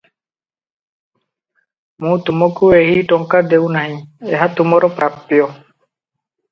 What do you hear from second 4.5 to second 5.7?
ତୁମର ପ୍ରାପ୍ୟ!